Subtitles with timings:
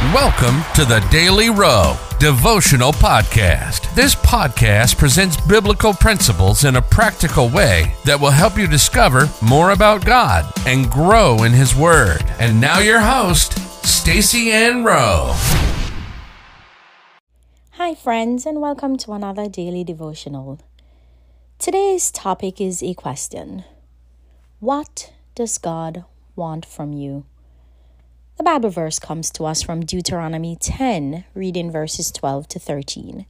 [0.00, 3.94] Welcome to the Daily Row Devotional Podcast.
[3.94, 9.72] This podcast presents biblical principles in a practical way that will help you discover more
[9.72, 12.24] about God and grow in His Word.
[12.38, 15.34] And now, your host, Stacy Ann Rowe.
[17.72, 20.60] Hi, friends, and welcome to another daily devotional.
[21.58, 23.64] Today's topic is a question
[24.60, 26.04] What does God
[26.36, 27.26] want from you?
[28.40, 33.26] The Bible verse comes to us from Deuteronomy 10, reading verses 12 to 13.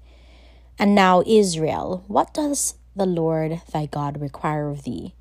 [0.79, 5.17] And now, Israel, what does the Lord thy God require of thee?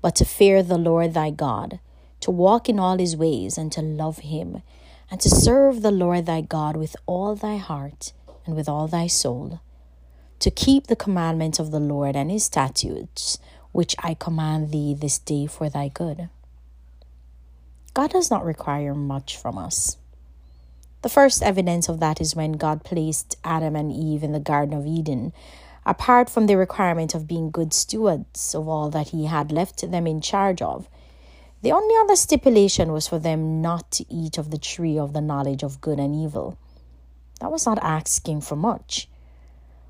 [0.00, 1.80] But to fear the Lord thy God,
[2.20, 4.62] to walk in all his ways, and to love him,
[5.10, 8.14] and to serve the Lord thy God with all thy heart
[8.46, 9.60] and with all thy soul,
[10.38, 13.38] to keep the commandments of the Lord and his statutes,
[13.72, 16.30] which I command thee this day for thy good.
[17.96, 19.96] God does not require much from us.
[21.00, 24.76] The first evidence of that is when God placed Adam and Eve in the Garden
[24.76, 25.32] of Eden,
[25.86, 30.06] apart from the requirement of being good stewards of all that He had left them
[30.06, 30.90] in charge of.
[31.62, 35.22] The only other stipulation was for them not to eat of the tree of the
[35.22, 36.58] knowledge of good and evil.
[37.40, 39.08] That was not asking for much.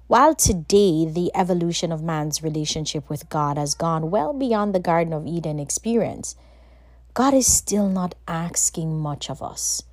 [0.06, 5.12] While today the evolution of man's relationship with God has gone well beyond the Garden
[5.12, 6.36] of Eden experience,
[7.16, 9.84] God is still not asking much of us.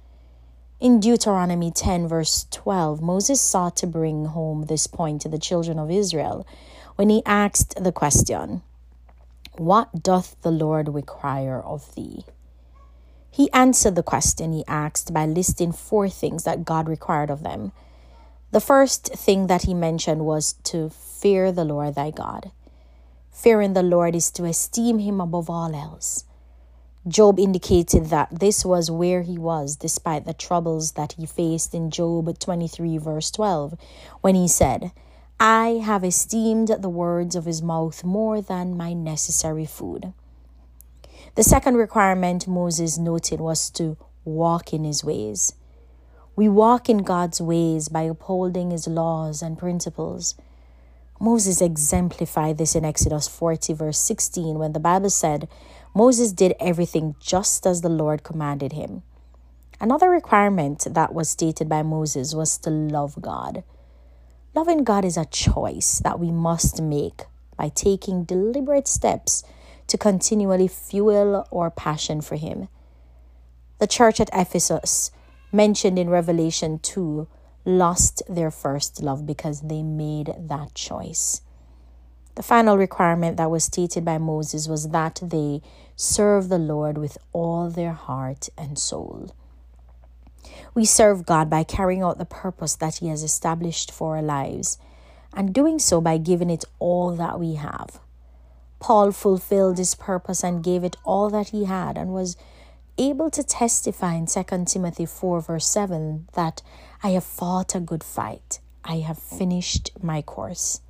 [0.81, 5.79] In Deuteronomy 10, verse 12, Moses sought to bring home this point to the children
[5.79, 6.45] of Israel
[6.97, 8.61] when he asked the question,
[9.53, 12.25] What doth the Lord require of thee?
[13.31, 17.71] He answered the question he asked by listing four things that God required of them.
[18.51, 22.51] The first thing that he mentioned was to fear the Lord thy God.
[23.31, 26.25] Fearing the Lord is to esteem him above all else.
[27.05, 31.91] Job indicated that this was where he was despite the troubles that he faced in
[31.91, 33.77] Job 23, verse 12,
[34.21, 34.93] when he said,
[35.37, 40.13] I have esteemed the words of his mouth more than my necessary food.
[41.35, 45.55] The second requirement Moses noted was to walk in his ways.
[46.37, 50.35] We walk in God's ways by upholding his laws and principles.
[51.19, 55.47] Moses exemplified this in Exodus 40, verse 16, when the Bible said,
[55.95, 59.03] Moses did everything just as the Lord commanded him.
[59.79, 63.63] Another requirement that was stated by Moses was to love God.
[64.55, 67.23] Loving God is a choice that we must make
[67.57, 69.43] by taking deliberate steps
[69.87, 72.67] to continually fuel our passion for Him.
[73.79, 75.11] The church at Ephesus,
[75.51, 77.27] mentioned in Revelation 2,
[77.65, 81.41] lost their first love because they made that choice.
[82.35, 85.61] The final requirement that was stated by Moses was that they
[85.95, 89.35] serve the Lord with all their heart and soul.
[90.73, 94.77] We serve God by carrying out the purpose that He has established for our lives,
[95.35, 97.99] and doing so by giving it all that we have.
[98.83, 102.35] Paul fulfilled his purpose and gave it all that he had and was
[102.97, 106.61] able to testify in 2 Timothy 4, verse 7, that
[107.01, 110.81] I have fought a good fight, I have finished my course.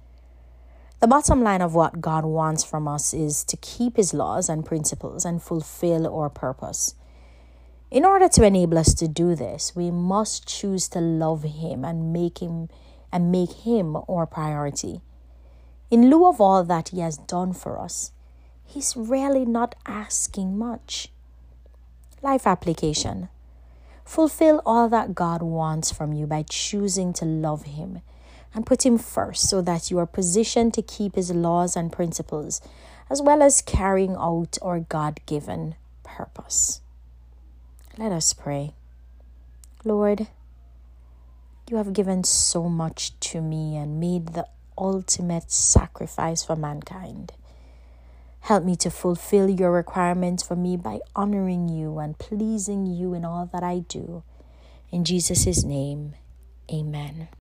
[1.00, 4.66] The bottom line of what God wants from us is to keep His laws and
[4.66, 6.96] principles and fulfill our purpose.
[7.92, 12.12] In order to enable us to do this, we must choose to love Him and
[12.12, 12.70] make Him
[13.12, 15.02] and make Him our priority.
[15.92, 18.12] In lieu of all that He has done for us,
[18.66, 21.13] He's really not asking much.
[22.24, 23.28] Life application.
[24.06, 28.00] Fulfill all that God wants from you by choosing to love Him
[28.56, 32.62] and put Him first so that you are positioned to keep His laws and principles,
[33.10, 36.80] as well as carrying out our God given purpose.
[37.98, 38.74] Let us pray.
[39.84, 40.28] Lord,
[41.70, 44.48] you have given so much to me and made the
[44.78, 47.34] ultimate sacrifice for mankind.
[48.44, 53.24] Help me to fulfill your requirements for me by honoring you and pleasing you in
[53.24, 54.24] all that I do.
[54.92, 56.16] In Jesus' name,
[56.70, 57.30] amen.